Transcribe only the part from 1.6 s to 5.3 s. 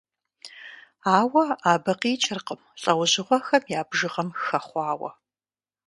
абы къикӀыркъым лӀэужьыгъуэхэм я бжыгъэм хэхъуауэ.